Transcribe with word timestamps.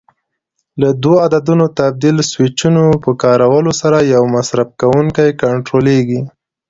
له 0.81 0.89
دوو 1.01 1.15
عددونو 1.25 1.65
تبدیل 1.79 2.17
سویچونو 2.31 2.83
په 3.03 3.11
کارولو 3.23 3.71
سره 3.81 3.97
یو 4.13 4.23
مصرف 4.35 4.69
کوونکی 4.81 5.29
کنټرولېږي. 5.41 6.21